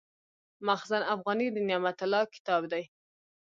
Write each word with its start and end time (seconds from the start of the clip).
مخزن 0.67 1.01
افغاني 1.13 1.47
د 1.51 1.57
نعمت 1.69 1.97
الله 2.05 2.23
کتاب 2.35 2.61
دﺉ. 2.71 2.83